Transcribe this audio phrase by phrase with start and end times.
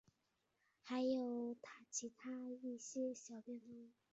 [0.81, 1.55] 还有
[1.91, 2.31] 其它
[2.63, 3.91] 一些小变动。